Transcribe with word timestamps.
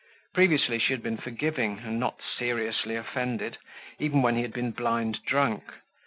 Previously 0.33 0.79
she 0.79 0.93
had 0.93 1.03
been 1.03 1.17
forgiving 1.19 1.81
and 1.85 1.99
not 1.99 2.21
seriously 2.39 2.95
offended, 2.95 3.59
even 3.99 4.23
when 4.23 4.35
he 4.35 4.41
had 4.41 4.51
been 4.51 4.71
blind 4.71 5.23
drunk. 5.25 5.61